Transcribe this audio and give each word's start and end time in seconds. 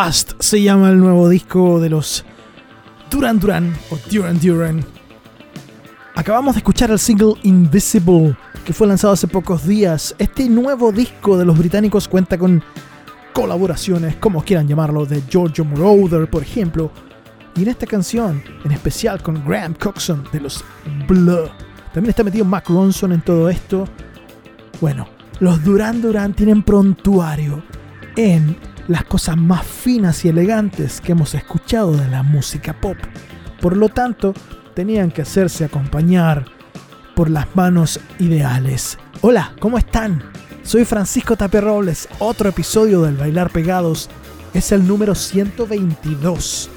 Se 0.00 0.62
llama 0.62 0.88
el 0.88 0.98
nuevo 0.98 1.28
disco 1.28 1.78
de 1.78 1.90
los 1.90 2.24
Duran 3.10 3.38
Duran 3.38 3.76
o 3.90 3.98
Duran 4.10 4.40
Duran. 4.40 4.82
Acabamos 6.14 6.54
de 6.54 6.60
escuchar 6.60 6.90
el 6.90 6.98
single 6.98 7.34
Invisible 7.42 8.34
que 8.64 8.72
fue 8.72 8.86
lanzado 8.86 9.12
hace 9.12 9.28
pocos 9.28 9.66
días. 9.66 10.14
Este 10.18 10.48
nuevo 10.48 10.90
disco 10.90 11.36
de 11.36 11.44
los 11.44 11.58
británicos 11.58 12.08
cuenta 12.08 12.38
con 12.38 12.62
colaboraciones, 13.34 14.16
como 14.16 14.42
quieran 14.42 14.66
llamarlo, 14.66 15.04
de 15.04 15.20
Giorgio 15.28 15.66
Moroder, 15.66 16.30
por 16.30 16.42
ejemplo, 16.42 16.90
y 17.54 17.62
en 17.62 17.68
esta 17.68 17.86
canción, 17.86 18.42
en 18.64 18.72
especial 18.72 19.22
con 19.22 19.44
Graham 19.46 19.74
Coxon 19.74 20.24
de 20.32 20.40
los 20.40 20.64
Blur. 21.06 21.50
También 21.92 22.10
está 22.10 22.24
metido 22.24 22.46
Mac 22.46 22.70
Ronson 22.70 23.12
en 23.12 23.20
todo 23.20 23.50
esto. 23.50 23.84
Bueno, 24.80 25.06
los 25.40 25.62
Duran 25.62 26.00
Duran 26.00 26.32
tienen 26.32 26.62
prontuario 26.62 27.62
en 28.16 28.56
las 28.90 29.04
cosas 29.04 29.36
más 29.36 29.64
finas 29.64 30.24
y 30.24 30.28
elegantes 30.30 31.00
que 31.00 31.12
hemos 31.12 31.36
escuchado 31.36 31.92
de 31.92 32.08
la 32.08 32.24
música 32.24 32.72
pop. 32.72 32.96
Por 33.60 33.76
lo 33.76 33.88
tanto, 33.88 34.34
tenían 34.74 35.12
que 35.12 35.22
hacerse 35.22 35.64
acompañar 35.64 36.46
por 37.14 37.30
las 37.30 37.46
manos 37.54 38.00
ideales. 38.18 38.98
Hola, 39.20 39.52
¿cómo 39.60 39.78
están? 39.78 40.24
Soy 40.64 40.84
Francisco 40.84 41.36
Tapia 41.36 41.60
Robles, 41.60 42.08
otro 42.18 42.48
episodio 42.48 43.02
del 43.02 43.16
Bailar 43.16 43.50
Pegados. 43.50 44.10
Es 44.54 44.72
el 44.72 44.84
número 44.84 45.14
122. 45.14 46.68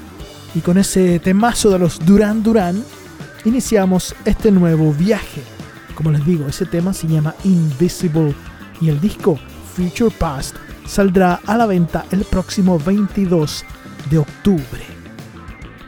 Y 0.54 0.60
con 0.60 0.78
ese 0.78 1.18
temazo 1.18 1.68
de 1.70 1.80
los 1.80 1.98
Duran 1.98 2.44
Duran, 2.44 2.84
iniciamos 3.44 4.14
este 4.24 4.52
nuevo 4.52 4.92
viaje. 4.92 5.42
Como 5.96 6.12
les 6.12 6.24
digo, 6.24 6.46
ese 6.46 6.64
tema 6.64 6.94
se 6.94 7.08
llama 7.08 7.34
Invisible 7.42 8.36
y 8.80 8.88
el 8.88 9.00
disco 9.00 9.36
Future 9.74 10.14
Past 10.16 10.54
saldrá 10.86 11.40
a 11.46 11.56
la 11.56 11.66
venta 11.66 12.04
el 12.10 12.24
próximo 12.24 12.78
22 12.78 13.64
de 14.10 14.18
octubre. 14.18 14.82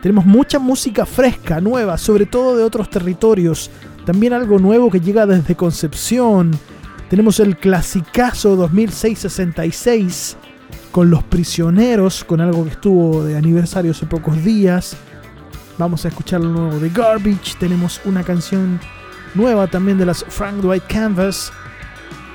Tenemos 0.02 0.24
mucha 0.24 0.58
música 0.58 1.04
fresca, 1.04 1.60
nueva, 1.60 1.98
sobre 1.98 2.26
todo 2.26 2.56
de 2.56 2.64
otros 2.64 2.88
territorios. 2.90 3.70
También 4.04 4.32
algo 4.32 4.58
nuevo 4.58 4.90
que 4.90 5.00
llega 5.00 5.26
desde 5.26 5.56
Concepción. 5.56 6.52
Tenemos 7.10 7.40
el 7.40 7.56
clasicazo 7.56 8.56
2666 8.56 10.36
con 10.92 11.10
Los 11.10 11.24
Prisioneros, 11.24 12.24
con 12.24 12.40
algo 12.40 12.64
que 12.64 12.70
estuvo 12.70 13.24
de 13.24 13.36
aniversario 13.36 13.90
hace 13.90 14.06
pocos 14.06 14.42
días. 14.44 14.96
Vamos 15.78 16.04
a 16.04 16.08
escuchar 16.08 16.40
lo 16.40 16.50
nuevo 16.50 16.78
de 16.78 16.88
Garbage. 16.88 17.56
Tenemos 17.58 18.00
una 18.04 18.22
canción 18.22 18.80
nueva 19.34 19.66
también 19.66 19.98
de 19.98 20.06
las 20.06 20.24
Frank 20.24 20.56
Dwight 20.56 20.86
Canvas. 20.86 21.52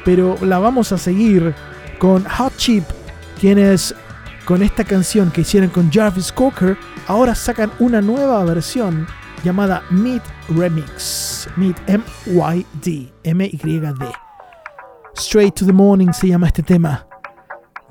Pero 0.04 0.38
la 0.42 0.60
vamos 0.60 0.92
a 0.92 0.98
seguir 0.98 1.56
con 2.01 2.25
Hot 2.25 2.57
Chip, 2.57 2.83
quienes 3.39 3.94
con 4.45 4.63
esta 4.63 4.83
canción 4.83 5.30
que 5.30 5.42
hicieron 5.42 5.69
con 5.69 5.92
Jarvis 5.92 6.31
Cocker, 6.31 6.75
ahora 7.06 7.36
sacan 7.36 7.71
una 7.77 8.01
nueva 8.01 8.44
versión 8.44 9.06
llamada 9.44 9.83
Meet 9.92 10.24
Remix. 10.50 11.48
Meet 11.57 11.77
M-Y-D. 11.86 13.13
M-Y-D. 13.24 14.06
Straight 15.15 15.53
to 15.53 15.63
the 15.63 15.71
Morning 15.71 16.12
se 16.12 16.30
llama 16.30 16.48
este 16.48 16.63
tema. 16.63 17.06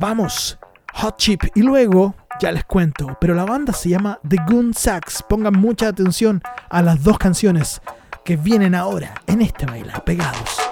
Vamos, 0.01 0.59
Hot 0.95 1.17
Chip. 1.17 1.45
Y 1.55 1.63
luego 1.63 2.17
Ya 2.41 2.51
les 2.51 2.65
cuento, 2.65 3.17
pero 3.21 3.35
la 3.35 3.45
banda 3.45 3.73
se 3.73 3.91
llama 3.91 4.19
The 4.29 4.39
Goon 4.49 4.75
Sax. 4.75 5.23
Pongan 5.29 5.53
mucha 5.53 5.87
atención 5.87 6.43
a 6.69 6.83
las 6.83 7.05
dos 7.05 7.17
canciones 7.17 7.81
que 8.25 8.37
vienen 8.37 8.75
ahora 8.75 9.15
en 9.29 9.43
este 9.43 9.67
bailar 9.67 10.03
pegados. 10.03 10.70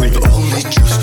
We've 0.00 0.16
only 0.32 0.62
just 0.62 1.01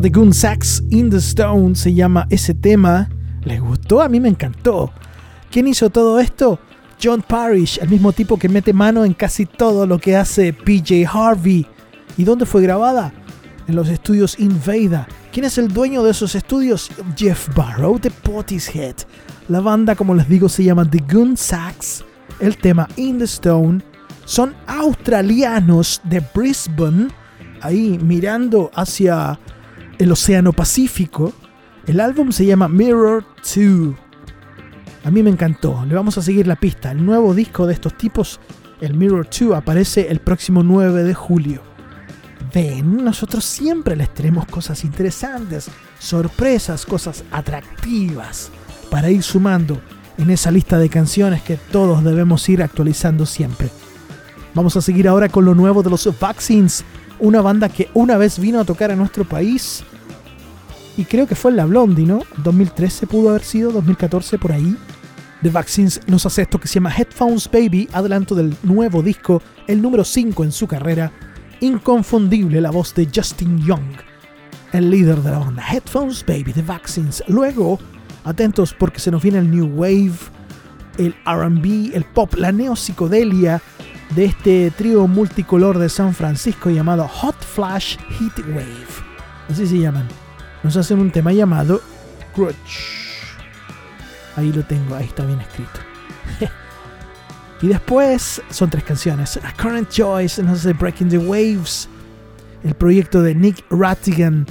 De 0.00 0.10
Goon 0.10 0.34
Sax 0.34 0.82
in 0.90 1.08
the 1.08 1.16
Stone, 1.16 1.74
se 1.74 1.94
llama 1.94 2.26
ese 2.28 2.52
tema. 2.52 3.08
¿Les 3.44 3.58
gustó? 3.60 4.02
A 4.02 4.10
mí 4.10 4.20
me 4.20 4.28
encantó. 4.28 4.92
¿Quién 5.50 5.66
hizo 5.68 5.88
todo 5.88 6.20
esto? 6.20 6.58
John 7.02 7.24
Parrish, 7.26 7.78
el 7.80 7.88
mismo 7.88 8.12
tipo 8.12 8.38
que 8.38 8.50
mete 8.50 8.74
mano 8.74 9.06
en 9.06 9.14
casi 9.14 9.46
todo 9.46 9.86
lo 9.86 9.98
que 9.98 10.14
hace 10.14 10.52
PJ 10.52 11.06
Harvey. 11.10 11.66
¿Y 12.18 12.24
dónde 12.24 12.44
fue 12.44 12.60
grabada? 12.60 13.10
En 13.66 13.74
los 13.74 13.88
estudios 13.88 14.38
Invada. 14.38 15.08
¿Quién 15.32 15.46
es 15.46 15.56
el 15.56 15.68
dueño 15.68 16.02
de 16.02 16.10
esos 16.10 16.34
estudios? 16.34 16.90
Jeff 17.16 17.48
Barrow 17.56 17.98
de 17.98 18.10
Portishead. 18.10 18.96
La 19.48 19.60
banda, 19.60 19.94
como 19.94 20.14
les 20.14 20.28
digo, 20.28 20.50
se 20.50 20.62
llama 20.62 20.88
The 20.90 21.02
Goon 21.10 21.38
Sax. 21.38 22.04
El 22.38 22.58
tema 22.58 22.86
In 22.96 23.18
the 23.18 23.24
Stone. 23.24 23.82
Son 24.26 24.54
australianos 24.66 26.02
de 26.04 26.22
Brisbane. 26.34 27.08
Ahí 27.62 27.98
mirando 28.02 28.70
hacia 28.74 29.38
el 29.98 30.12
Océano 30.12 30.52
Pacífico. 30.52 31.32
El 31.86 32.00
álbum 32.00 32.32
se 32.32 32.46
llama 32.46 32.68
Mirror 32.68 33.24
2. 33.36 33.94
A 35.04 35.10
mí 35.10 35.22
me 35.22 35.30
encantó. 35.30 35.84
Le 35.86 35.94
vamos 35.94 36.18
a 36.18 36.22
seguir 36.22 36.46
la 36.46 36.56
pista. 36.56 36.90
El 36.90 37.04
nuevo 37.04 37.34
disco 37.34 37.66
de 37.66 37.74
estos 37.74 37.96
tipos, 37.96 38.40
el 38.80 38.94
Mirror 38.94 39.28
2, 39.28 39.56
aparece 39.56 40.08
el 40.10 40.20
próximo 40.20 40.62
9 40.62 41.04
de 41.04 41.14
julio. 41.14 41.62
Ven, 42.52 43.04
nosotros 43.04 43.44
siempre 43.44 43.96
les 43.96 44.12
tenemos 44.12 44.46
cosas 44.46 44.84
interesantes, 44.84 45.68
sorpresas, 45.98 46.86
cosas 46.86 47.24
atractivas 47.30 48.50
para 48.90 49.10
ir 49.10 49.22
sumando 49.22 49.80
en 50.18 50.30
esa 50.30 50.50
lista 50.50 50.78
de 50.78 50.88
canciones 50.88 51.42
que 51.42 51.56
todos 51.56 52.02
debemos 52.04 52.48
ir 52.48 52.62
actualizando 52.62 53.26
siempre. 53.26 53.70
Vamos 54.54 54.76
a 54.76 54.80
seguir 54.80 55.06
ahora 55.06 55.28
con 55.28 55.44
lo 55.44 55.54
nuevo 55.54 55.82
de 55.82 55.90
los 55.90 56.08
Vaccines, 56.18 56.84
una 57.18 57.40
banda 57.40 57.68
que 57.68 57.88
una 57.94 58.16
vez 58.16 58.38
vino 58.38 58.60
a 58.60 58.64
tocar 58.64 58.90
a 58.90 58.96
nuestro 58.96 59.24
país 59.24 59.84
y 60.96 61.04
creo 61.04 61.26
que 61.26 61.34
fue 61.34 61.50
en 61.50 61.58
la 61.58 61.66
Blondie, 61.66 62.06
¿no? 62.06 62.22
2013 62.38 63.06
pudo 63.06 63.30
haber 63.30 63.42
sido, 63.42 63.70
2014 63.70 64.38
por 64.38 64.52
ahí. 64.52 64.76
The 65.42 65.50
Vaccines 65.50 66.00
nos 66.06 66.24
hace 66.24 66.42
esto 66.42 66.58
que 66.58 66.68
se 66.68 66.74
llama 66.74 66.94
Headphones 66.96 67.50
Baby, 67.50 67.88
adelanto 67.92 68.34
del 68.34 68.56
nuevo 68.62 69.02
disco, 69.02 69.42
el 69.66 69.82
número 69.82 70.04
5 70.04 70.44
en 70.44 70.52
su 70.52 70.66
carrera. 70.66 71.12
Inconfundible 71.60 72.60
la 72.60 72.70
voz 72.70 72.94
de 72.94 73.08
Justin 73.14 73.58
Young, 73.58 73.96
el 74.72 74.90
líder 74.90 75.20
de 75.20 75.30
la 75.30 75.38
banda. 75.38 75.62
Headphones 75.70 76.24
Baby, 76.24 76.52
The 76.54 76.62
Vaccines. 76.62 77.22
Luego, 77.28 77.78
atentos 78.24 78.72
porque 78.72 78.98
se 78.98 79.10
nos 79.10 79.22
viene 79.22 79.38
el 79.38 79.50
New 79.50 79.66
Wave, 79.74 80.16
el 80.96 81.14
RB, 81.26 81.94
el 81.94 82.04
pop, 82.04 82.34
la 82.34 82.52
neopsicodelia 82.52 83.60
de 84.10 84.24
este 84.26 84.70
trío 84.70 85.06
multicolor 85.06 85.78
de 85.78 85.88
San 85.88 86.14
Francisco 86.14 86.70
llamado 86.70 87.08
Hot 87.08 87.36
Flash 87.42 87.96
Heat 87.96 88.38
Wave. 88.48 88.86
Así 89.50 89.66
se 89.66 89.78
llaman. 89.78 90.06
Nos 90.62 90.76
hacen 90.76 90.98
un 90.98 91.10
tema 91.10 91.32
llamado 91.32 91.80
Grudge. 92.34 92.54
Ahí 94.36 94.52
lo 94.52 94.62
tengo, 94.64 94.94
ahí 94.94 95.06
está 95.06 95.24
bien 95.24 95.40
escrito. 95.40 95.80
y 97.62 97.68
después 97.68 98.42
son 98.50 98.70
tres 98.70 98.84
canciones. 98.84 99.38
A 99.42 99.52
Current 99.52 99.88
Choice 99.88 100.42
nos 100.42 100.60
hace 100.60 100.72
Breaking 100.72 101.08
the 101.08 101.18
Waves. 101.18 101.88
El 102.64 102.74
proyecto 102.74 103.22
de 103.22 103.34
Nick 103.34 103.64
Rattigan 103.70 104.46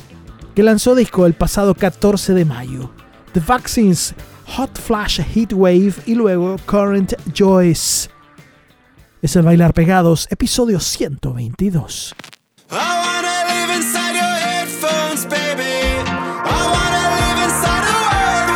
que 0.55 0.63
lanzó 0.63 0.95
disco 0.95 1.25
el 1.25 1.33
pasado 1.33 1.75
14 1.75 2.33
de 2.33 2.45
mayo. 2.45 2.89
The 3.33 3.41
Vaccines, 3.41 4.15
Hot 4.55 4.79
Flash 4.79 5.19
Heat 5.21 5.51
Wave 5.51 5.95
y 6.05 6.15
luego 6.15 6.55
Current 6.65 7.13
Joyce. 7.38 8.14
Es 9.25 9.36
el 9.36 9.41
Bailar 9.41 9.74
Pegados, 9.74 10.27
episodio 10.29 10.79
122. 10.79 12.13
I 12.70 12.75
wanna 12.75 13.34
live 13.50 13.75
inside 13.75 14.13
your 14.13 14.36
headphones, 14.38 15.25
baby. 15.25 15.63
I 16.46 16.62
wanna 16.70 17.10
live 17.17 17.39
inside 17.44 17.86
a 17.89 17.96
world 18.05 18.55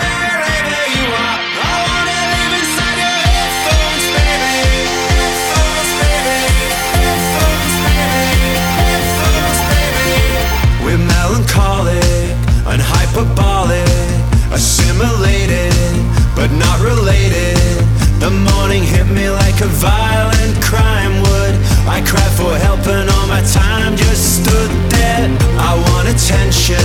I 21.99 22.01
cried 22.01 22.31
for 22.39 22.55
help 22.55 22.79
and 22.87 23.09
all 23.11 23.27
my 23.27 23.43
time 23.43 23.97
just 23.97 24.39
stood 24.39 24.71
there. 24.87 25.27
I 25.59 25.75
want 25.75 26.07
attention 26.07 26.79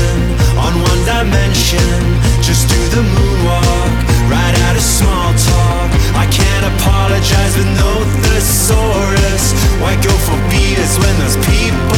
on 0.59 0.75
one 0.75 1.03
dimension. 1.07 2.03
Just 2.43 2.67
do 2.67 2.81
the 2.91 3.07
moonwalk, 3.15 3.95
right 4.27 4.55
out 4.67 4.75
of 4.75 4.83
small 4.83 5.31
talk. 5.39 5.91
I 6.19 6.27
can't 6.35 6.67
apologize 6.75 7.55
with 7.55 7.71
no 7.79 7.93
thesaurus. 8.27 9.55
Why 9.79 9.95
go 10.03 10.11
for 10.27 10.39
beaters 10.51 10.99
when 10.99 11.15
those 11.23 11.39
people 11.47 11.94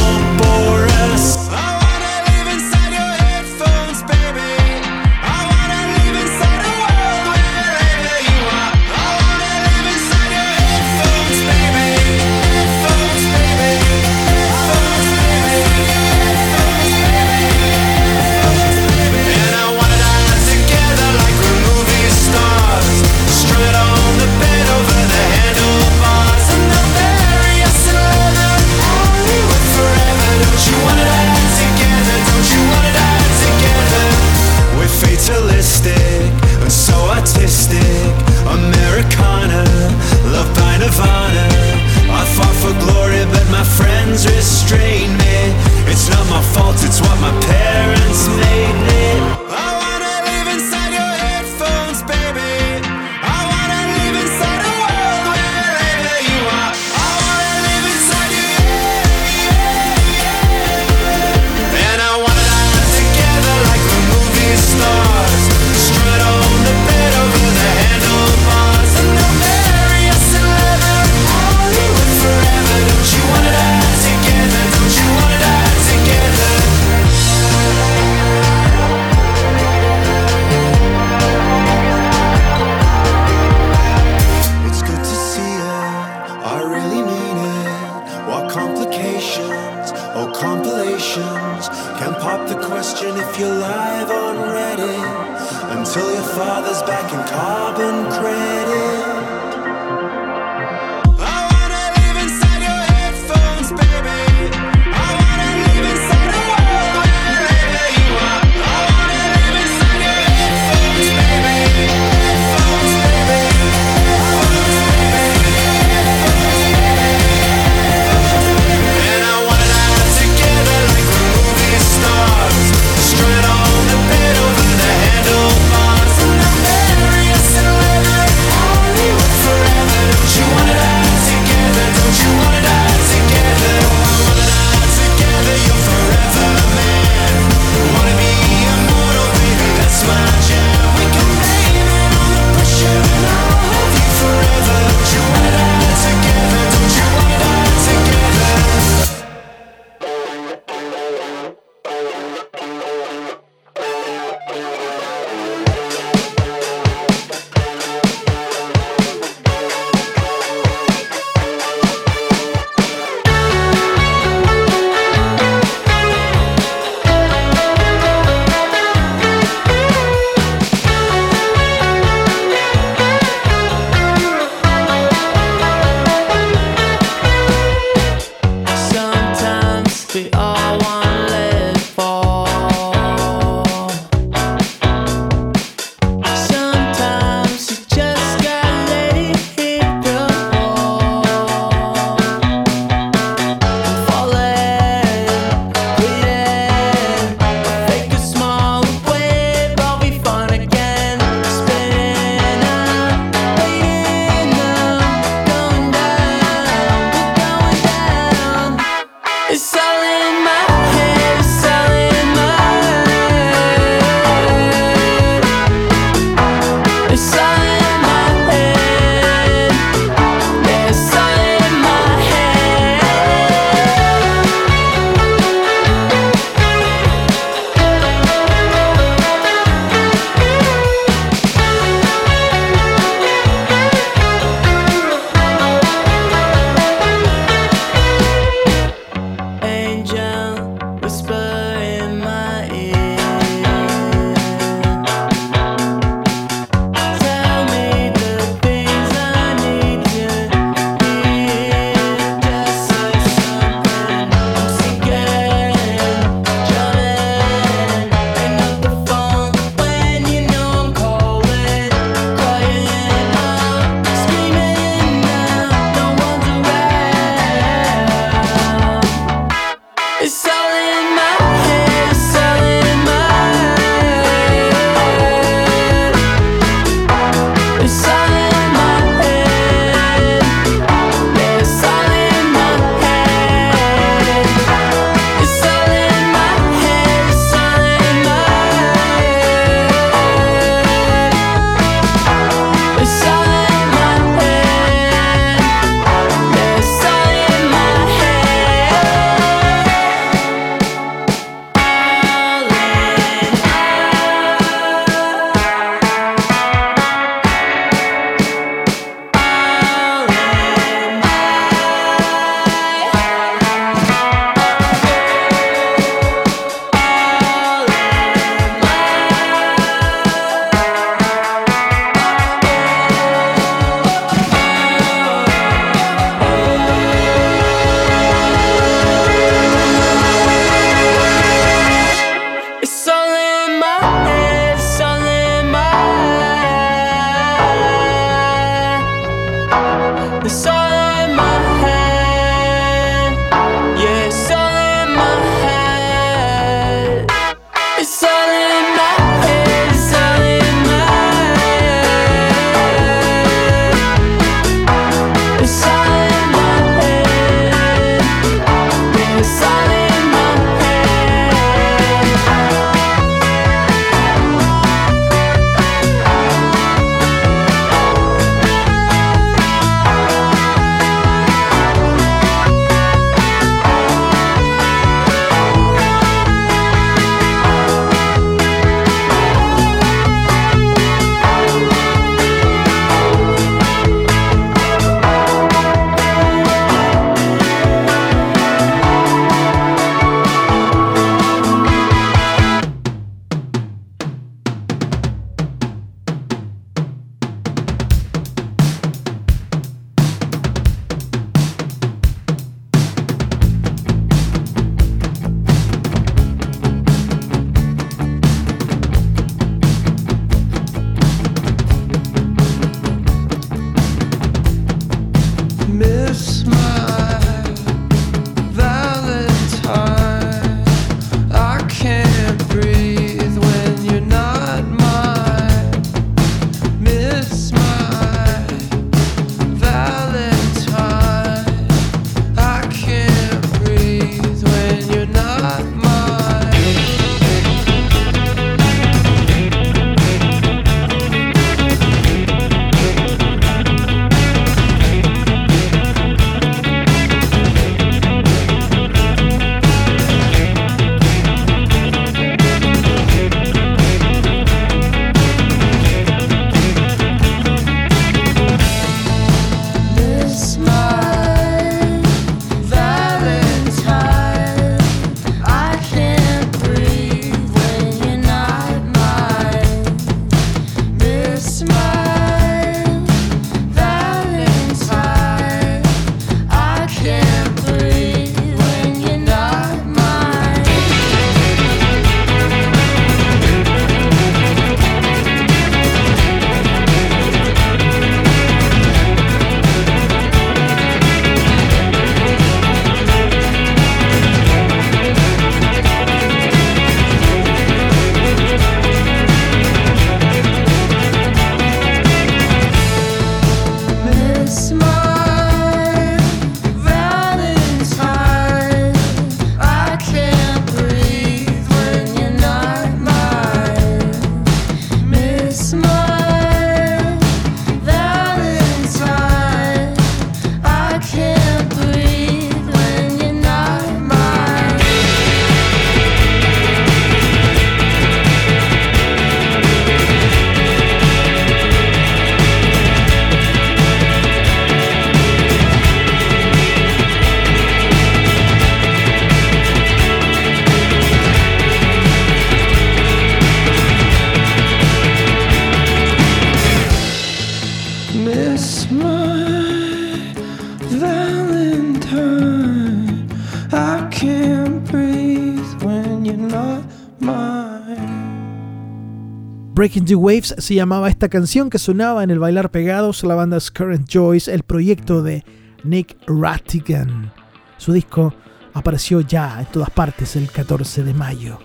Breaking 560.07 560.23
the 560.23 560.35
Waves 560.35 560.73
se 560.77 560.95
llamaba 560.95 561.27
esta 561.27 561.49
canción 561.49 561.89
que 561.89 561.99
sonaba 561.99 562.41
en 562.41 562.49
el 562.49 562.59
Bailar 562.59 562.91
Pegados, 562.91 563.43
la 563.43 563.55
banda 563.55 563.77
Current 563.93 564.25
Joyce, 564.31 564.73
el 564.73 564.83
proyecto 564.83 565.43
de 565.43 565.65
Nick 566.05 566.37
Rattigan. 566.47 567.51
Su 567.97 568.13
disco 568.13 568.53
apareció 568.93 569.41
ya 569.41 569.81
en 569.81 569.85
todas 569.87 570.09
partes 570.09 570.55
el 570.55 570.71
14 570.71 571.25
de 571.25 571.33
mayo. 571.33 571.79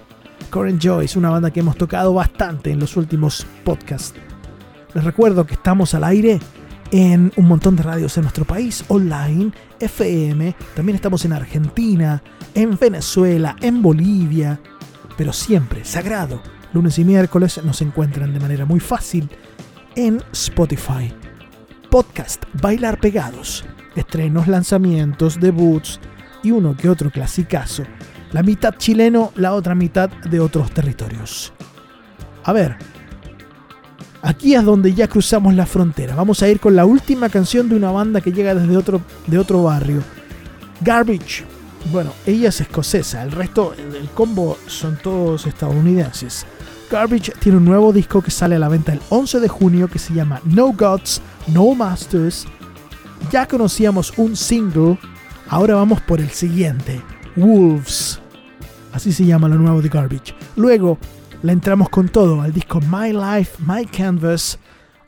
Current 0.50 0.80
Joyce, 0.80 1.18
una 1.18 1.30
banda 1.30 1.50
que 1.50 1.58
hemos 1.58 1.76
tocado 1.76 2.14
bastante 2.14 2.70
en 2.70 2.78
los 2.78 2.96
últimos 2.96 3.44
podcasts. 3.64 4.14
Les 4.94 5.02
recuerdo 5.02 5.44
que 5.44 5.54
estamos 5.54 5.92
al 5.94 6.04
aire 6.04 6.38
en 6.92 7.32
un 7.34 7.48
montón 7.48 7.74
de 7.74 7.82
radios 7.82 8.16
en 8.18 8.22
nuestro 8.22 8.44
país, 8.44 8.84
online, 8.86 9.50
FM, 9.80 10.54
también 10.76 10.94
estamos 10.94 11.24
en 11.24 11.32
Argentina, 11.32 12.22
en 12.54 12.78
Venezuela, 12.78 13.56
en 13.60 13.82
Bolivia, 13.82 14.60
pero 15.16 15.32
siempre 15.32 15.84
sagrado. 15.84 16.40
Lunes 16.72 16.98
y 16.98 17.04
miércoles 17.04 17.60
nos 17.64 17.82
encuentran 17.82 18.32
de 18.32 18.40
manera 18.40 18.64
muy 18.64 18.80
fácil 18.80 19.28
en 19.94 20.22
Spotify. 20.32 21.12
Podcast 21.90 22.44
Bailar 22.62 22.98
Pegados, 22.98 23.62
estrenos, 23.94 24.48
lanzamientos, 24.48 25.38
debuts 25.38 26.00
y 26.42 26.50
uno 26.50 26.74
que 26.74 26.88
otro 26.88 27.10
clasicazo. 27.10 27.82
La 28.32 28.42
mitad 28.42 28.74
chileno, 28.78 29.32
la 29.36 29.52
otra 29.52 29.74
mitad 29.74 30.08
de 30.08 30.40
otros 30.40 30.70
territorios. 30.70 31.52
A 32.44 32.54
ver, 32.54 32.76
aquí 34.22 34.54
es 34.54 34.64
donde 34.64 34.94
ya 34.94 35.08
cruzamos 35.08 35.54
la 35.54 35.66
frontera. 35.66 36.14
Vamos 36.14 36.42
a 36.42 36.48
ir 36.48 36.58
con 36.58 36.74
la 36.74 36.86
última 36.86 37.28
canción 37.28 37.68
de 37.68 37.76
una 37.76 37.90
banda 37.90 38.22
que 38.22 38.32
llega 38.32 38.54
desde 38.54 38.78
otro, 38.78 39.02
de 39.26 39.38
otro 39.38 39.62
barrio. 39.64 40.02
Garbage. 40.80 41.44
Bueno, 41.90 42.12
ella 42.24 42.48
es 42.48 42.60
escocesa, 42.62 43.22
el 43.24 43.32
resto, 43.32 43.74
el 43.74 44.08
combo 44.10 44.56
son 44.68 44.96
todos 45.02 45.46
estadounidenses. 45.46 46.46
Garbage 46.92 47.32
tiene 47.40 47.56
un 47.56 47.64
nuevo 47.64 47.90
disco 47.90 48.20
que 48.20 48.30
sale 48.30 48.56
a 48.56 48.58
la 48.58 48.68
venta 48.68 48.92
el 48.92 49.00
11 49.08 49.40
de 49.40 49.48
junio 49.48 49.88
que 49.88 49.98
se 49.98 50.12
llama 50.12 50.42
No 50.44 50.74
Gods, 50.74 51.22
No 51.46 51.74
Masters. 51.74 52.46
Ya 53.30 53.48
conocíamos 53.48 54.12
un 54.18 54.36
single, 54.36 54.98
ahora 55.48 55.74
vamos 55.74 56.02
por 56.02 56.20
el 56.20 56.28
siguiente, 56.28 57.00
Wolves. 57.34 58.20
Así 58.92 59.10
se 59.10 59.24
llama 59.24 59.48
lo 59.48 59.54
nuevo 59.54 59.80
de 59.80 59.88
Garbage. 59.88 60.34
Luego 60.54 60.98
la 61.42 61.52
entramos 61.52 61.88
con 61.88 62.10
todo 62.10 62.42
al 62.42 62.52
disco 62.52 62.78
My 62.82 63.10
Life, 63.10 63.52
My 63.66 63.86
Canvas, 63.86 64.58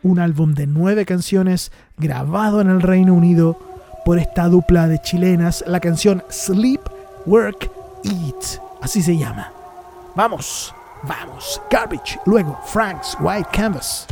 un 0.02 0.20
álbum 0.20 0.54
de 0.54 0.66
nueve 0.66 1.04
canciones 1.04 1.70
grabado 1.98 2.62
en 2.62 2.70
el 2.70 2.80
Reino 2.80 3.12
Unido 3.12 3.58
por 4.06 4.18
esta 4.18 4.48
dupla 4.48 4.88
de 4.88 5.02
chilenas, 5.02 5.62
la 5.66 5.80
canción 5.80 6.24
Sleep, 6.30 6.80
Work, 7.26 7.70
Eat. 8.04 8.58
Así 8.80 9.02
se 9.02 9.18
llama. 9.18 9.52
Vamos, 10.16 10.72
vamos. 11.06 11.60
Garbage. 11.70 12.18
Luego 12.26 12.58
Frank's 12.64 13.14
White 13.20 13.50
Canvas. 13.52 14.06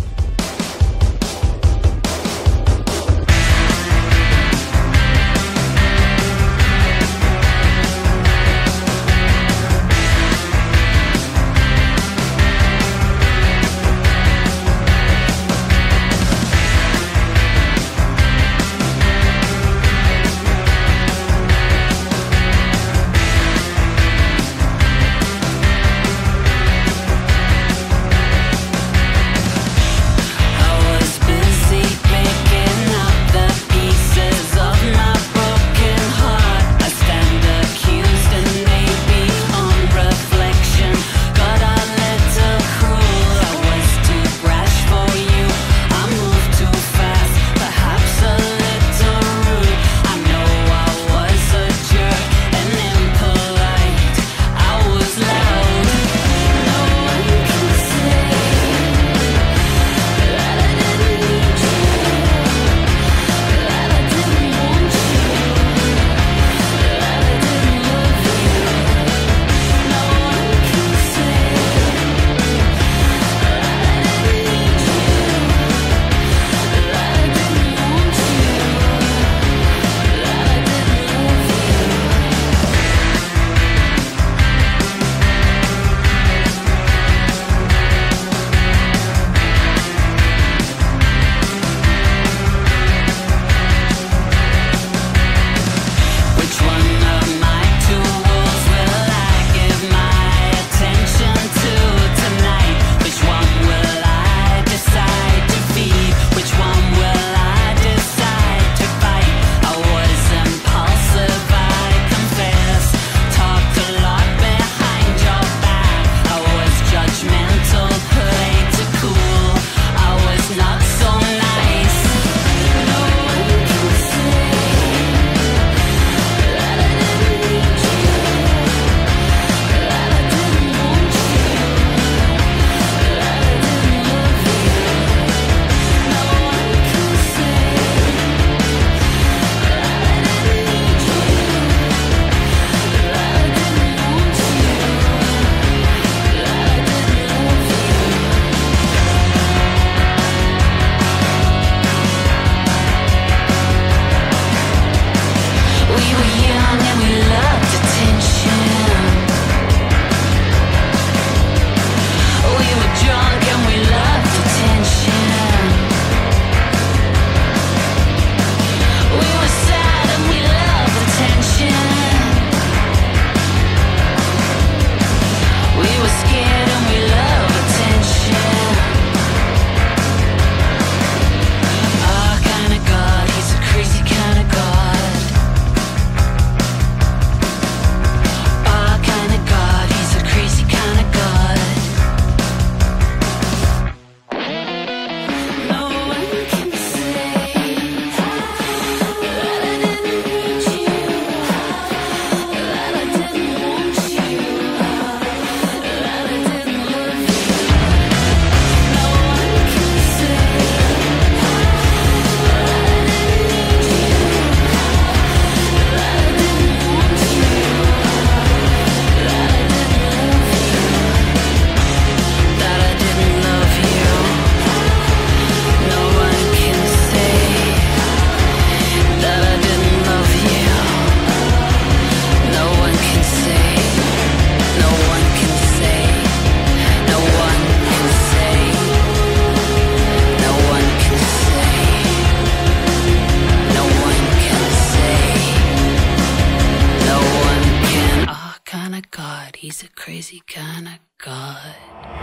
He's 249.56 249.82
a 249.82 249.88
crazy 249.94 250.42
kind 250.46 250.86
of 250.86 250.98
guy. 251.18 251.74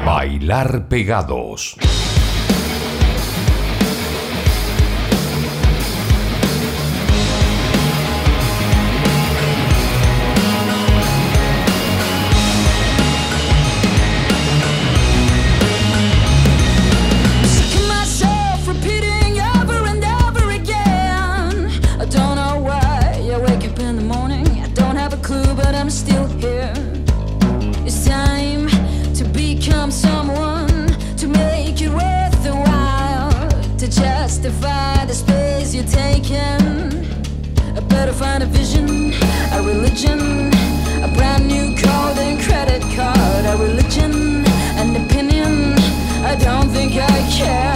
Bailar 0.06 0.88
pegados. 0.88 1.76
Religion, 40.02 40.54
a 41.04 41.08
brand 41.14 41.48
new 41.48 41.68
code 41.76 42.18
and 42.20 42.40
credit 42.40 42.82
card, 42.96 43.46
a 43.46 43.58
religion, 43.58 44.46
an 44.78 44.96
opinion. 44.96 45.74
I 46.24 46.36
don't 46.36 46.70
think 46.70 46.94
I 46.94 47.30
care. 47.32 47.69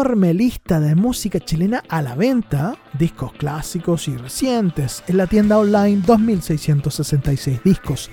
Enorme 0.00 0.32
lista 0.32 0.80
de 0.80 0.94
música 0.94 1.40
chilena 1.40 1.82
a 1.86 2.00
la 2.00 2.14
venta, 2.14 2.74
discos 2.98 3.34
clásicos 3.34 4.08
y 4.08 4.16
recientes, 4.16 5.04
en 5.08 5.18
la 5.18 5.26
tienda 5.26 5.58
online 5.58 6.00
2666 6.06 7.62
discos. 7.62 8.10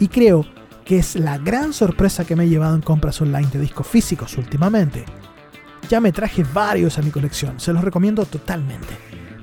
Y 0.00 0.08
creo 0.08 0.44
que 0.84 0.98
es 0.98 1.14
la 1.14 1.38
gran 1.38 1.72
sorpresa 1.72 2.24
que 2.24 2.34
me 2.34 2.42
he 2.42 2.48
llevado 2.48 2.74
en 2.74 2.82
compras 2.82 3.20
online 3.20 3.46
de 3.52 3.60
discos 3.60 3.86
físicos 3.86 4.36
últimamente. 4.36 5.04
Ya 5.88 6.00
me 6.00 6.10
traje 6.10 6.44
varios 6.52 6.98
a 6.98 7.02
mi 7.02 7.12
colección, 7.12 7.60
se 7.60 7.72
los 7.72 7.84
recomiendo 7.84 8.24
totalmente. 8.24 8.96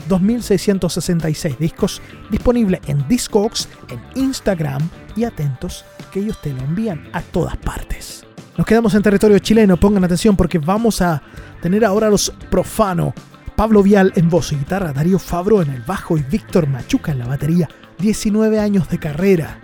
2666 0.09 1.57
discos 1.57 2.01
disponible 2.29 2.81
en 2.87 3.07
Discogs, 3.07 3.69
en 3.87 4.01
Instagram 4.21 4.81
y 5.15 5.23
atentos 5.23 5.85
que 6.11 6.19
ellos 6.19 6.41
te 6.41 6.51
lo 6.51 6.59
envían 6.59 7.07
a 7.13 7.21
todas 7.21 7.55
partes. 7.55 8.25
Nos 8.57 8.65
quedamos 8.65 8.93
en 8.95 9.01
territorio 9.01 9.37
chileno, 9.39 9.75
pongan 9.75 10.05
atención 10.05 10.37
porque 10.37 10.59
vamos 10.59 11.01
a 11.01 11.21
tener 11.61 11.83
ahora 11.83 12.07
a 12.07 12.09
los 12.09 12.31
profano. 12.49 13.13
Pablo 13.55 13.83
Vial 13.83 14.13
en 14.15 14.29
voz 14.29 14.53
y 14.53 14.55
guitarra, 14.55 14.93
Darío 14.93 15.19
Fabro 15.19 15.61
en 15.61 15.71
el 15.71 15.81
bajo 15.81 16.17
y 16.17 16.23
Víctor 16.23 16.67
Machuca 16.67 17.11
en 17.11 17.19
la 17.19 17.27
batería. 17.27 17.69
19 17.99 18.59
años 18.59 18.87
de 18.89 18.97
carrera. 18.97 19.59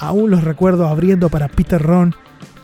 Aún 0.00 0.30
los 0.30 0.42
recuerdo 0.42 0.88
abriendo 0.88 1.28
para 1.28 1.48
Peter 1.48 1.80
Ron 1.80 2.14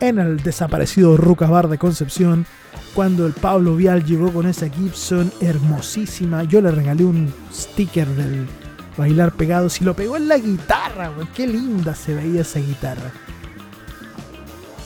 en 0.01 0.19
el 0.19 0.43
desaparecido 0.43 1.17
Ruca 1.17 1.47
Bar 1.47 1.69
de 1.69 1.79
Concepción 1.79 2.47
cuando 2.95 3.27
el 3.27 3.33
Pablo 3.33 3.77
Vial 3.77 4.05
llegó 4.05 4.33
con 4.33 4.47
esa 4.47 4.69
Gibson 4.69 5.33
hermosísima. 5.41 6.45
Yo 6.45 6.61
le 6.61 6.71
regalé 6.73 7.05
un 7.05 7.33
sticker 7.53 8.09
del 8.09 8.47
bailar 8.97 9.33
pegados 9.33 9.81
y 9.81 9.85
lo 9.85 9.95
pegó 9.95 10.17
en 10.17 10.29
la 10.29 10.39
guitarra, 10.39 11.09
güey. 11.09 11.29
Qué 11.35 11.47
linda 11.47 11.95
se 11.95 12.15
veía 12.15 12.43
esa 12.43 12.61
guitarra. 12.61 13.13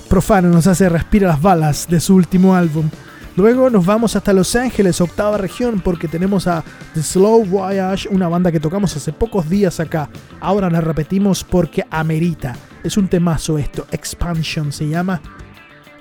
Profano 0.08 0.48
nos 0.48 0.66
hace 0.66 0.88
Respira 0.88 1.28
las 1.28 1.42
balas 1.42 1.86
de 1.86 2.00
su 2.00 2.14
último 2.14 2.54
álbum. 2.54 2.88
Luego 3.36 3.68
nos 3.68 3.84
vamos 3.84 4.16
hasta 4.16 4.32
Los 4.32 4.56
Ángeles, 4.56 5.02
octava 5.02 5.36
región, 5.36 5.80
porque 5.80 6.08
tenemos 6.08 6.46
a 6.46 6.64
The 6.94 7.02
Slow 7.02 7.44
Voyage, 7.44 8.08
una 8.08 8.26
banda 8.26 8.50
que 8.50 8.58
tocamos 8.58 8.96
hace 8.96 9.12
pocos 9.12 9.48
días 9.50 9.80
acá. 9.80 10.08
Ahora 10.40 10.70
la 10.70 10.80
repetimos 10.80 11.44
porque 11.44 11.84
amerita. 11.90 12.56
Es 12.82 12.96
un 12.96 13.08
temazo 13.08 13.58
esto, 13.58 13.86
Expansion 13.92 14.72
se 14.72 14.88
llama, 14.88 15.20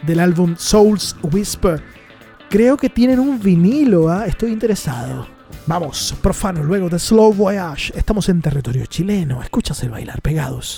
del 0.03 0.21
álbum 0.21 0.55
Souls 0.57 1.15
Whisper. 1.21 1.83
Creo 2.49 2.77
que 2.77 2.89
tienen 2.89 3.19
un 3.19 3.39
vinilo, 3.39 4.09
¿ah? 4.09 4.25
estoy 4.25 4.51
interesado. 4.51 5.27
Vamos, 5.65 6.15
profano, 6.21 6.63
luego 6.63 6.87
de 6.87 6.97
Slow 6.97 7.33
Voyage. 7.33 7.91
Estamos 7.95 8.29
en 8.29 8.41
territorio 8.41 8.85
chileno. 8.85 9.43
Escuchas 9.43 9.83
el 9.83 9.89
bailar 9.89 10.21
pegados. 10.21 10.77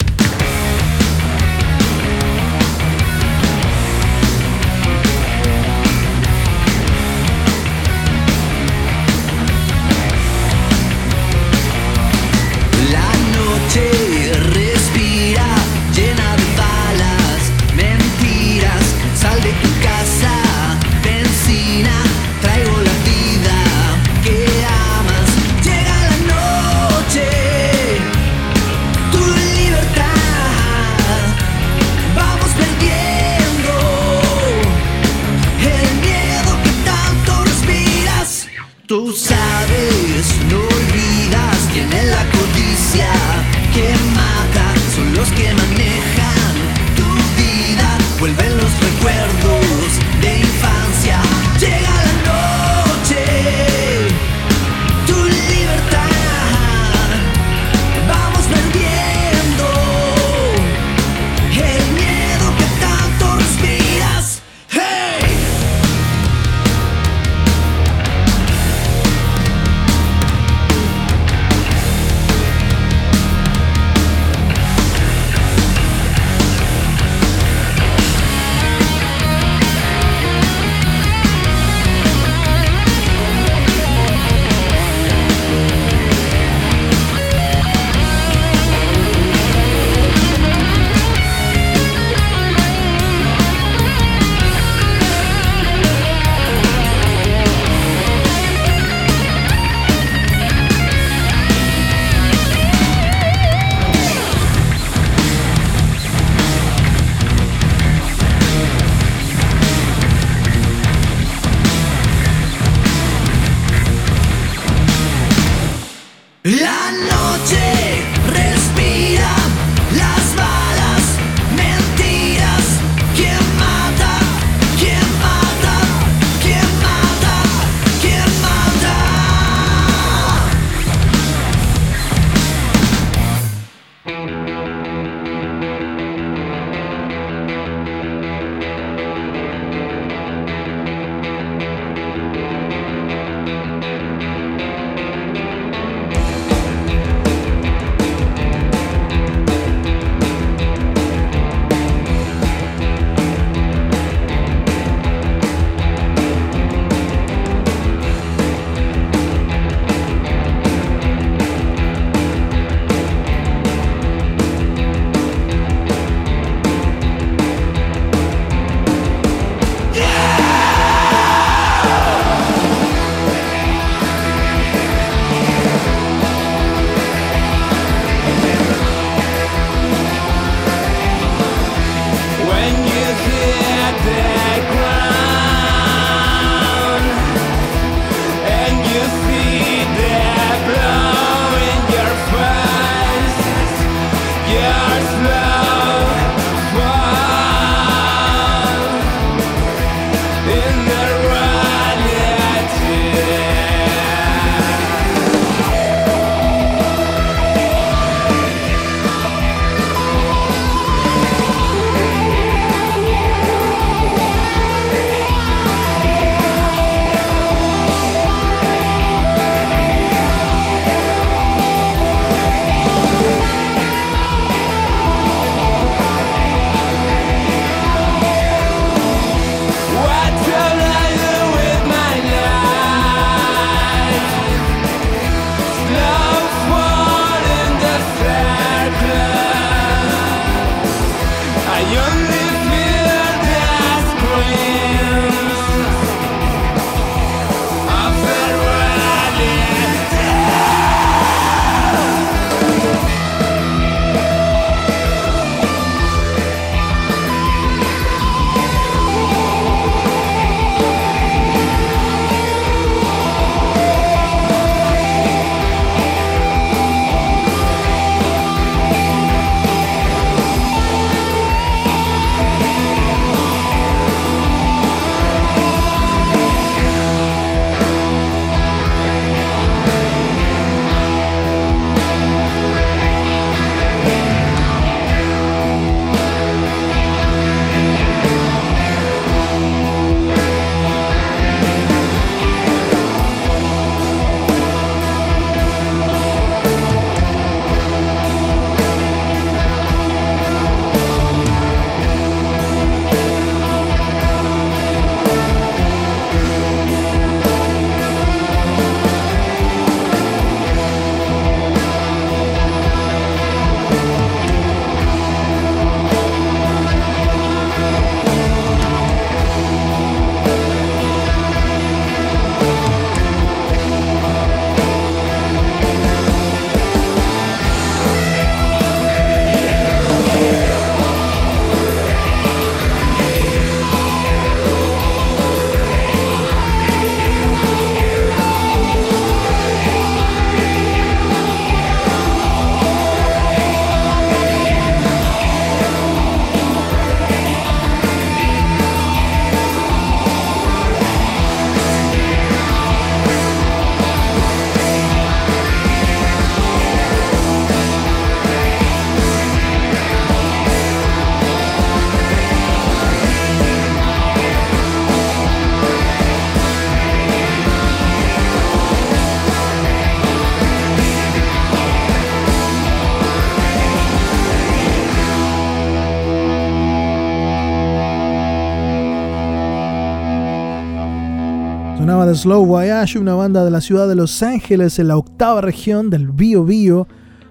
Slow 382.35 382.65
Voyage, 382.65 383.19
una 383.19 383.35
banda 383.35 383.63
de 383.63 383.71
la 383.71 383.81
ciudad 383.81 384.07
de 384.07 384.15
Los 384.15 384.41
Ángeles, 384.43 384.99
en 384.99 385.07
la 385.07 385.17
octava 385.17 385.61
región 385.61 386.09
del 386.09 386.29
Bío 386.29 386.63
Bío. 386.63 387.07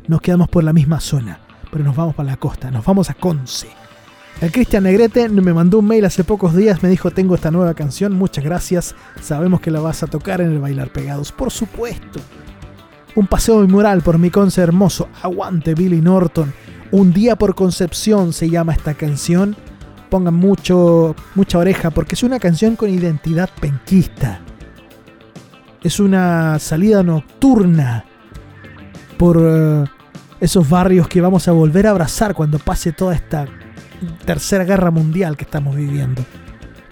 Nos 0.07 0.21
quedamos 0.21 0.49
por 0.49 0.65
la 0.65 0.73
misma 0.73 1.01
zona, 1.01 1.41
pero 1.71 1.85
nos 1.85 1.97
vamos 1.97 2.15
para 2.15 2.31
la 2.31 2.37
costa, 2.37 2.71
nos 2.71 2.85
vamos 2.85 3.11
a 3.11 3.15
Conce. 3.15 3.69
El 4.41 4.53
Cristian 4.53 4.85
Negrete 4.85 5.29
me 5.29 5.53
mandó 5.53 5.81
un 5.81 5.87
mail 5.87 6.05
hace 6.05 6.25
pocos 6.25 6.55
días, 6.55 6.83
me 6.83 6.89
dijo 6.89 7.11
tengo 7.11 7.35
esta 7.35 7.51
nueva 7.51 7.75
canción, 7.75 8.13
muchas 8.13 8.45
gracias, 8.45 8.95
sabemos 9.21 9.61
que 9.61 9.71
la 9.71 9.81
vas 9.81 10.03
a 10.03 10.07
tocar 10.07 10.41
en 10.41 10.53
el 10.53 10.61
Bailar 10.61 10.93
Pegados, 10.93 11.33
por 11.33 11.51
supuesto. 11.51 12.21
Un 13.17 13.27
paseo 13.27 13.65
inmoral 13.65 14.03
por 14.03 14.19
mi 14.19 14.31
Conce 14.31 14.61
hermoso, 14.61 15.09
aguante 15.23 15.75
Billy 15.75 16.01
Norton, 16.01 16.53
un 16.91 17.13
día 17.13 17.37
por 17.37 17.55
Concepción 17.55 18.33
se 18.33 18.49
llama 18.49 18.73
esta 18.73 18.95
canción. 18.95 19.57
Pongan 20.09 20.35
mucho, 20.35 21.15
mucha 21.35 21.59
oreja 21.59 21.91
porque 21.91 22.15
es 22.15 22.23
una 22.23 22.39
canción 22.39 22.77
con 22.77 22.89
identidad 22.89 23.51
penquista. 23.61 24.41
Es 25.83 26.01
una 26.01 26.59
salida 26.59 27.03
nocturna 27.03 28.05
por 29.17 29.39
eh, 29.41 29.85
esos 30.41 30.69
barrios 30.69 31.09
que 31.09 31.21
vamos 31.21 31.47
a 31.49 31.53
volver 31.53 31.87
a 31.87 31.91
abrazar 31.91 32.35
cuando 32.35 32.59
pase 32.59 32.93
toda 32.93 33.15
esta 33.15 33.47
tercera 34.25 34.65
guerra 34.65 34.91
mundial 34.91 35.37
que 35.37 35.45
estamos 35.45 35.77
viviendo. 35.77 36.25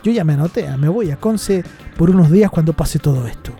Yo 0.03 0.13
ya 0.13 0.25
me 0.25 0.35
anoté, 0.35 0.69
me 0.77 0.89
voy 0.89 1.11
a 1.11 1.17
Conce 1.17 1.65
por 1.97 2.11
unos 2.11 2.31
días 2.31 2.51
cuando 2.51 2.75
pase 2.75 2.99
todo 2.99 3.27
esto. 3.27 3.53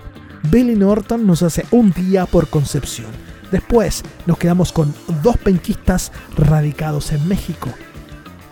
Billy 0.51 0.77
Norton 0.77 1.27
nos 1.27 1.43
hace 1.43 1.67
un 1.73 1.91
día 1.93 2.27
por 2.27 2.49
Concepción. 2.49 3.09
Después 3.51 4.03
nos 4.27 4.39
quedamos 4.39 4.73
con 4.73 4.95
dos 5.23 5.37
penquistas 5.39 6.13
radicados 6.37 7.13
en 7.13 7.27
México. 7.27 7.69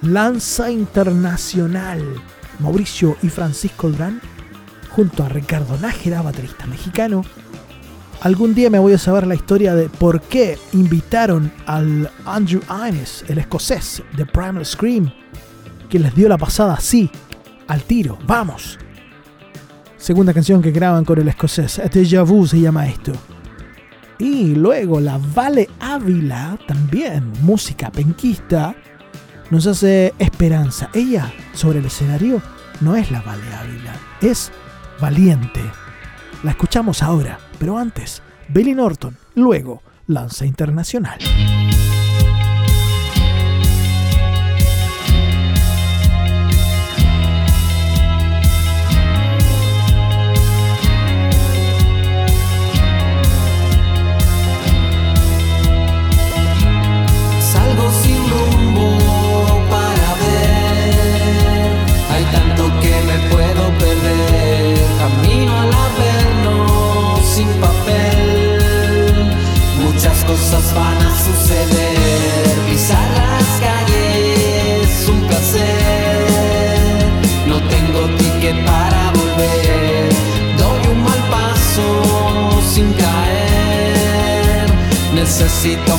Lanza 0.02 0.70
Internacional, 0.70 2.02
Mauricio 2.58 3.16
y 3.22 3.28
Francisco 3.28 3.88
Durán, 3.90 4.20
junto 4.94 5.24
a 5.24 5.28
Ricardo 5.28 5.76
Nájera, 5.78 6.22
baterista 6.22 6.66
mexicano. 6.66 7.24
Algún 8.20 8.54
día 8.54 8.70
me 8.70 8.78
voy 8.78 8.92
a 8.92 8.98
saber 8.98 9.26
la 9.26 9.34
historia 9.34 9.74
de 9.74 9.88
por 9.88 10.20
qué 10.20 10.56
invitaron 10.72 11.52
al 11.66 12.10
Andrew 12.24 12.62
Innes, 12.88 13.24
el 13.28 13.38
escocés 13.38 14.02
de 14.16 14.24
Primal 14.24 14.64
Scream, 14.64 15.12
que 15.90 15.98
les 15.98 16.14
dio 16.14 16.28
la 16.28 16.38
pasada 16.38 16.74
así, 16.74 17.10
al 17.66 17.82
tiro, 17.82 18.18
vamos. 18.24 18.78
Segunda 19.96 20.32
canción 20.32 20.62
que 20.62 20.70
graban 20.70 21.04
con 21.04 21.18
el 21.18 21.28
escocés, 21.28 21.80
Deja 21.92 22.22
Vu 22.22 22.46
se 22.46 22.60
llama 22.60 22.86
esto. 22.86 23.12
Y 24.18 24.54
luego 24.54 25.00
la 25.00 25.18
Vale 25.34 25.68
Ávila, 25.80 26.56
también 26.68 27.32
música 27.42 27.90
penquista, 27.90 28.76
nos 29.50 29.66
hace 29.66 30.14
esperanza. 30.20 30.88
Ella, 30.94 31.32
sobre 31.52 31.80
el 31.80 31.86
escenario, 31.86 32.40
no 32.80 32.94
es 32.94 33.10
la 33.10 33.22
Vale 33.22 33.52
Ávila, 33.54 33.92
es 34.20 34.52
valiente. 35.04 35.60
La 36.44 36.52
escuchamos 36.52 37.02
ahora, 37.02 37.38
pero 37.58 37.76
antes, 37.76 38.22
Billy 38.48 38.72
Norton, 38.74 39.14
luego 39.34 39.82
Lanza 40.06 40.46
Internacional. 40.46 41.18
Necesito 85.64 85.93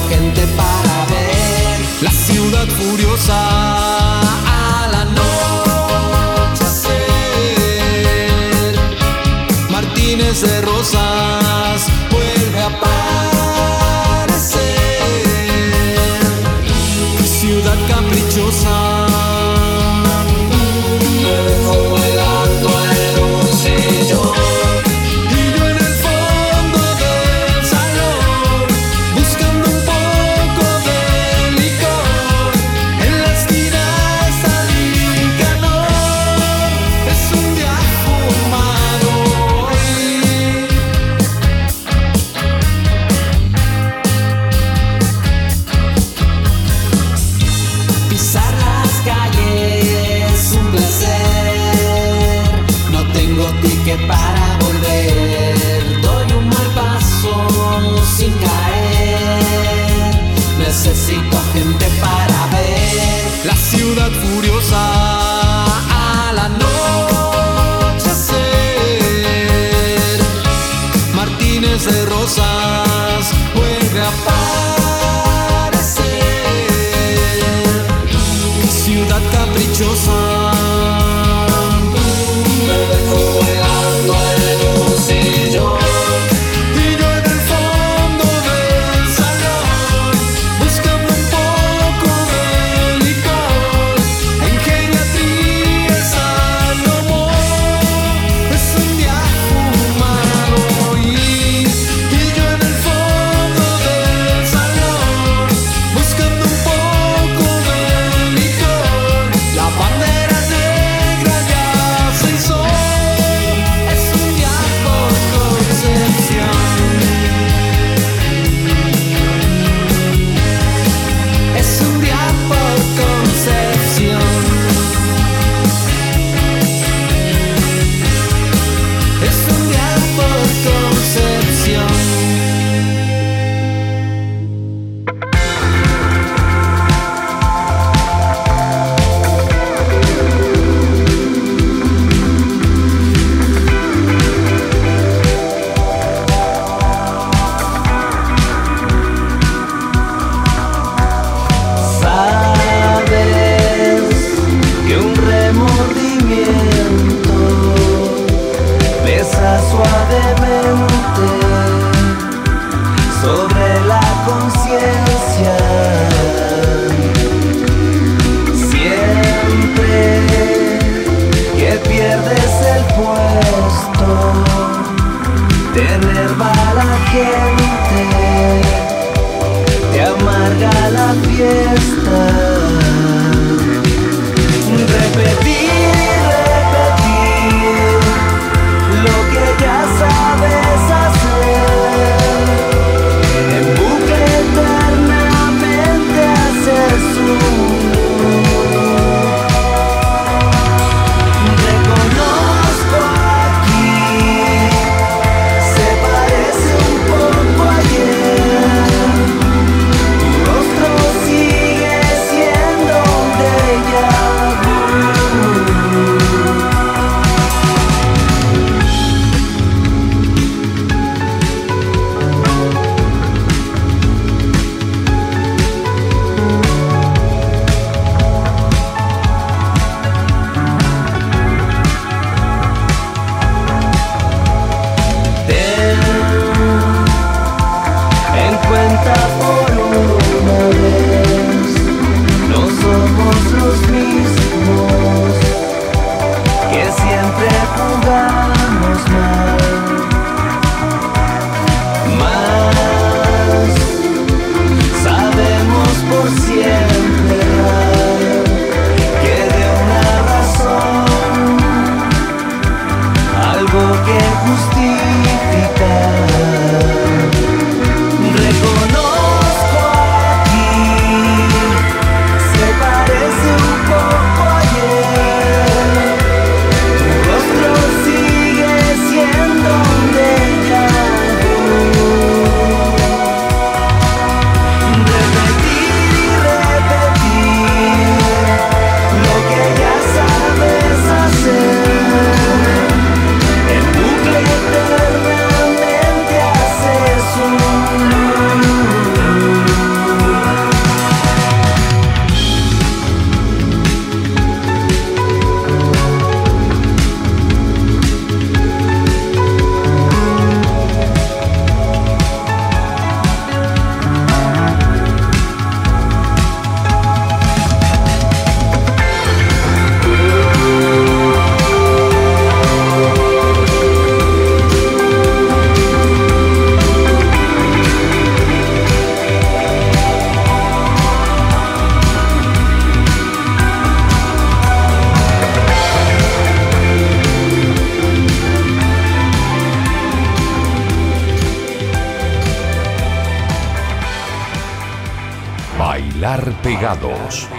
Pegados. 347.25 347.54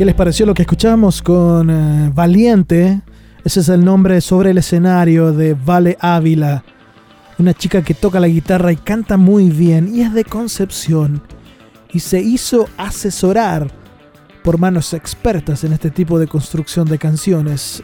¿Qué 0.00 0.06
les 0.06 0.14
pareció 0.14 0.46
lo 0.46 0.54
que 0.54 0.62
escuchamos 0.62 1.20
con 1.20 1.68
eh, 1.68 2.10
Valiente? 2.14 3.02
Ese 3.44 3.60
es 3.60 3.68
el 3.68 3.84
nombre 3.84 4.22
sobre 4.22 4.52
el 4.52 4.56
escenario 4.56 5.30
de 5.30 5.52
Vale 5.52 5.98
Ávila. 6.00 6.64
Una 7.38 7.52
chica 7.52 7.82
que 7.82 7.92
toca 7.92 8.18
la 8.18 8.26
guitarra 8.26 8.72
y 8.72 8.76
canta 8.76 9.18
muy 9.18 9.50
bien 9.50 9.94
y 9.94 10.00
es 10.00 10.14
de 10.14 10.24
Concepción. 10.24 11.20
Y 11.92 12.00
se 12.00 12.18
hizo 12.18 12.66
asesorar 12.78 13.70
por 14.42 14.56
manos 14.56 14.94
expertas 14.94 15.64
en 15.64 15.74
este 15.74 15.90
tipo 15.90 16.18
de 16.18 16.28
construcción 16.28 16.88
de 16.88 16.96
canciones. 16.96 17.82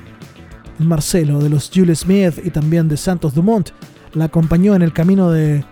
El 0.81 0.87
Marcelo 0.87 1.39
de 1.41 1.51
los 1.51 1.71
Jules 1.71 1.99
Smith 1.99 2.41
y 2.43 2.49
también 2.49 2.89
de 2.89 2.97
Santos 2.97 3.35
Dumont 3.35 3.73
la 4.15 4.25
acompañó 4.25 4.75
en 4.75 4.81
el 4.81 4.95
camino 4.95 5.31
de, 5.31 5.67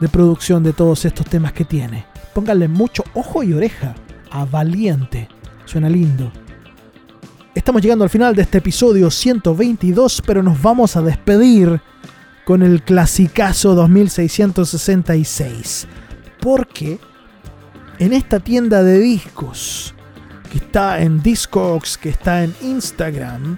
de 0.00 0.08
producción 0.08 0.62
de 0.62 0.72
todos 0.72 1.04
estos 1.04 1.26
temas 1.26 1.52
que 1.52 1.66
tiene. 1.66 2.06
Pónganle 2.34 2.68
mucho 2.68 3.04
ojo 3.12 3.42
y 3.42 3.52
oreja 3.52 3.94
a 4.30 4.46
Valiente. 4.46 5.28
Suena 5.70 5.88
lindo. 5.88 6.32
Estamos 7.54 7.80
llegando 7.80 8.02
al 8.02 8.10
final 8.10 8.34
de 8.34 8.42
este 8.42 8.58
episodio 8.58 9.08
122, 9.08 10.20
pero 10.26 10.42
nos 10.42 10.60
vamos 10.60 10.96
a 10.96 11.02
despedir 11.02 11.80
con 12.44 12.64
el 12.64 12.82
clasicazo 12.82 13.76
2666. 13.76 15.86
Porque 16.40 16.98
en 18.00 18.12
esta 18.12 18.40
tienda 18.40 18.82
de 18.82 18.98
discos, 18.98 19.94
que 20.50 20.58
está 20.58 21.02
en 21.02 21.22
Discogs, 21.22 21.96
que 21.96 22.08
está 22.08 22.42
en 22.42 22.52
Instagram, 22.62 23.56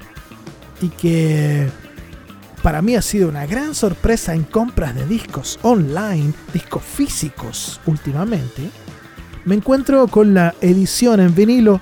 y 0.83 0.91
que 0.91 1.67
para 2.63 2.83
mí 2.83 2.95
ha 2.95 3.01
sido 3.01 3.31
una 3.31 3.47
gran 3.47 3.75
sorpresa 3.75 4.35
en 4.35 4.43
compras 4.43 4.95
de 4.95 5.07
discos 5.07 5.59
online, 5.63 6.35
discos 6.53 6.83
físicos 6.83 7.81
últimamente, 7.87 8.69
me 9.47 9.55
encuentro 9.55 10.07
con 10.09 10.35
la 10.35 10.55
edición 10.61 11.19
en 11.19 11.35
vinilo 11.35 11.81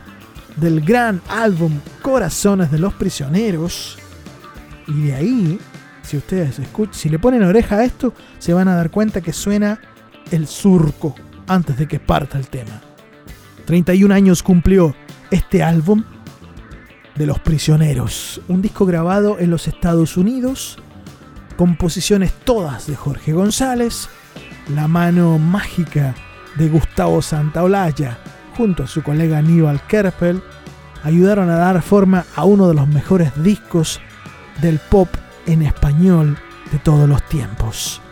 del 0.61 0.81
gran 0.81 1.23
álbum 1.29 1.81
Corazones 2.03 2.71
de 2.71 2.79
los 2.79 2.95
Prisioneros. 2.95 3.99
Y 4.87 5.03
de 5.05 5.15
ahí, 5.15 5.61
si 6.03 6.17
ustedes 6.17 6.59
escuchan, 6.59 6.95
si 6.95 7.09
le 7.09 7.19
ponen 7.19 7.43
oreja 7.43 7.77
a 7.77 7.85
esto, 7.85 8.13
se 8.39 8.53
van 8.53 8.69
a 8.69 8.75
dar 8.75 8.91
cuenta 8.91 9.21
que 9.21 9.33
suena 9.33 9.81
el 10.31 10.47
surco 10.47 11.15
antes 11.47 11.77
de 11.79 11.89
que 11.89 11.99
parta 11.99 12.39
el 12.39 12.49
tema. 12.49 12.81
31 13.65 14.15
años 14.15 14.43
cumplió 14.43 14.95
este 15.31 15.63
álbum 15.63 16.05
de 17.15 17.27
los 17.27 17.39
Prisioneros, 17.39 18.41
un 18.49 18.63
disco 18.63 18.87
grabado 18.87 19.39
en 19.39 19.51
los 19.51 19.69
Estados 19.69 20.17
Unidos, 20.17 20.79
composiciones 21.57 22.33
todas 22.45 22.87
de 22.87 22.97
Jorge 22.97 23.33
González, 23.33 24.09
la 24.75 24.89
mano 24.89 25.39
mágica 25.39 26.15
de 26.57 26.69
Gustavo 26.69 27.21
Santaolalla, 27.23 28.19
junto 28.61 28.83
a 28.83 28.87
su 28.87 29.03
colega 29.03 29.39
Aníbal 29.39 29.81
Kerpel, 29.87 30.43
ayudaron 31.03 31.49
a 31.49 31.57
dar 31.57 31.81
forma 31.81 32.27
a 32.37 32.45
uno 32.45 32.69
de 32.69 32.75
los 32.75 32.87
mejores 32.89 33.33
discos 33.43 34.03
del 34.61 34.79
pop 34.79 35.09
en 35.47 35.63
español 35.63 36.37
de 36.71 36.79
todos 36.79 37.09
los 37.09 37.27
tiempos. 37.27 38.03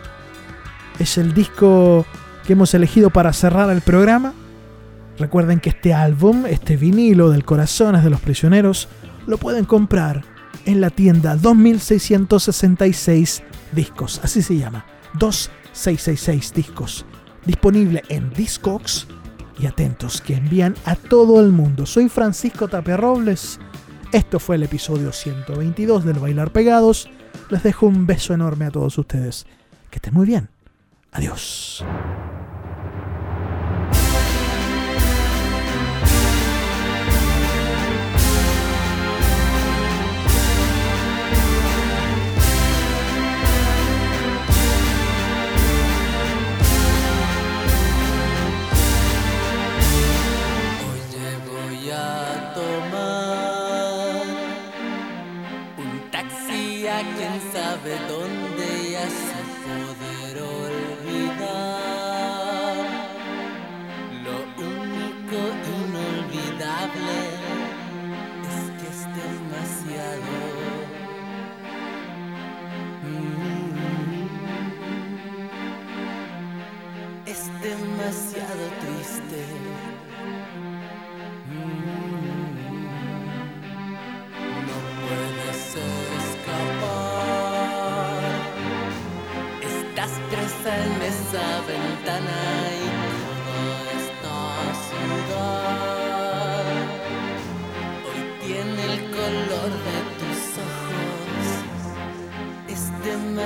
Es 0.98 1.18
el 1.18 1.34
disco 1.34 2.06
que 2.46 2.54
hemos 2.54 2.72
elegido 2.72 3.10
para 3.10 3.34
cerrar 3.34 3.68
el 3.68 3.82
programa. 3.82 4.32
Recuerden 5.18 5.60
que 5.60 5.68
este 5.68 5.92
álbum, 5.92 6.46
este 6.46 6.78
vinilo 6.78 7.28
del 7.28 7.44
Corazones 7.44 8.02
de 8.02 8.08
los 8.08 8.22
Prisioneros, 8.22 8.88
lo 9.26 9.36
pueden 9.36 9.66
comprar 9.66 10.22
en 10.64 10.80
la 10.80 10.88
tienda 10.88 11.36
2666 11.36 13.42
discos, 13.72 14.18
así 14.24 14.40
se 14.40 14.56
llama, 14.56 14.86
2666 15.18 16.54
discos, 16.54 17.04
disponible 17.44 18.02
en 18.08 18.32
Discogs 18.32 19.06
y 19.58 19.66
atentos 19.66 20.20
que 20.20 20.34
envían 20.34 20.74
a 20.84 20.94
todo 20.94 21.40
el 21.40 21.52
mundo. 21.52 21.86
Soy 21.86 22.08
Francisco 22.08 22.68
Tapia 22.68 22.96
Robles. 22.96 23.58
Esto 24.12 24.38
fue 24.38 24.56
el 24.56 24.62
episodio 24.62 25.12
122 25.12 26.04
del 26.04 26.18
Bailar 26.18 26.52
Pegados. 26.52 27.10
Les 27.50 27.62
dejo 27.62 27.86
un 27.86 28.06
beso 28.06 28.34
enorme 28.34 28.66
a 28.66 28.70
todos 28.70 28.96
ustedes. 28.98 29.46
Que 29.90 29.96
estén 29.96 30.14
muy 30.14 30.26
bien. 30.26 30.48
Adiós. 31.12 31.84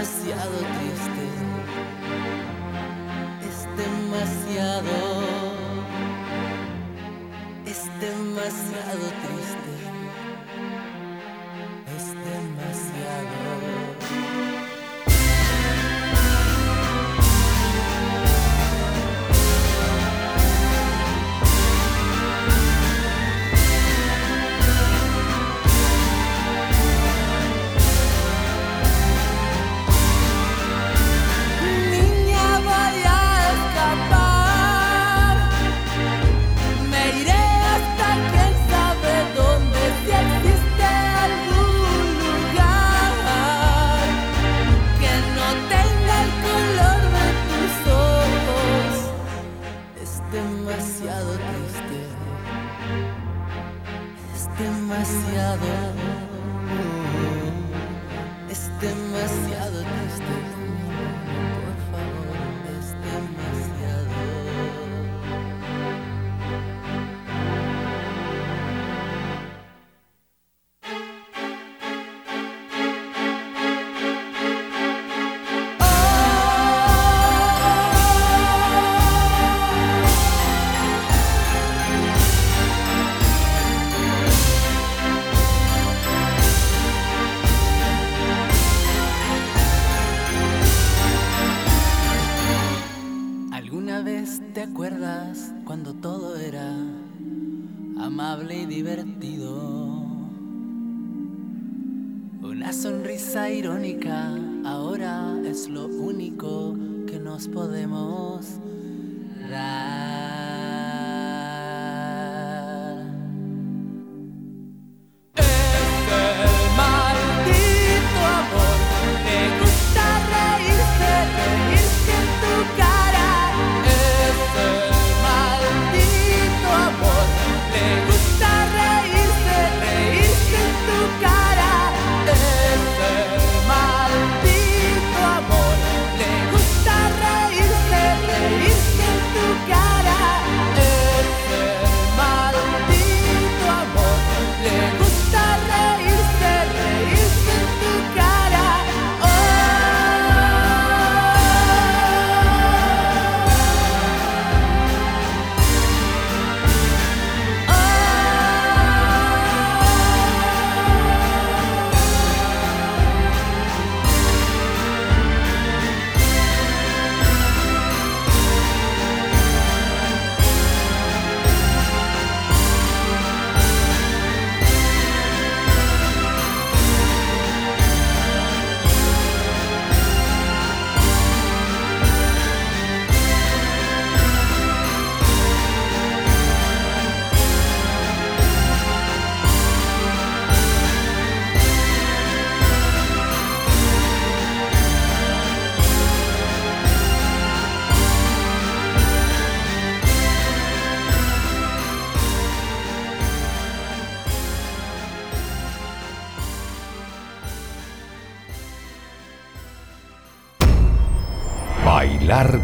Demasiado 0.03 0.59
triste. 0.59 1.25
Es 3.49 3.59
demasiado 3.77 4.97
es 7.65 7.83
demasiado 8.01 9.07
triste. 9.23 9.42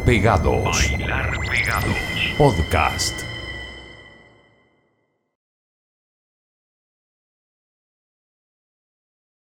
Pegados. 0.08 0.64
Bailar 0.64 1.38
Pegados. 1.38 2.34
Podcast. 2.38 3.17